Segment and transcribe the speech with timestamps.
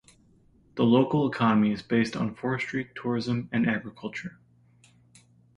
[0.77, 4.39] The local economy is based on forestry, tourism, and agriculture.